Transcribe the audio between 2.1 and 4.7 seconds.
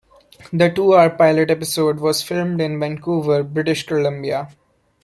filmed in Vancouver, British Columbia.